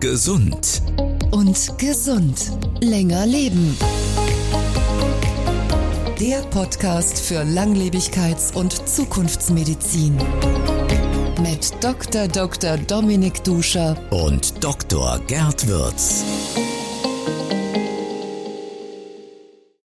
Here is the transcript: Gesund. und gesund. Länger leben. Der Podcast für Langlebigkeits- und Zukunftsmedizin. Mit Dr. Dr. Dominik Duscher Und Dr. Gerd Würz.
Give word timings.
Gesund. 0.00 0.80
und 1.30 1.78
gesund. 1.78 2.52
Länger 2.80 3.26
leben. 3.26 3.76
Der 6.18 6.40
Podcast 6.50 7.18
für 7.18 7.42
Langlebigkeits- 7.42 8.54
und 8.54 8.88
Zukunftsmedizin. 8.88 10.16
Mit 11.42 11.72
Dr. 11.84 12.28
Dr. 12.28 12.78
Dominik 12.78 13.44
Duscher 13.44 13.94
Und 14.10 14.64
Dr. 14.64 15.20
Gerd 15.26 15.66
Würz. 15.68 16.24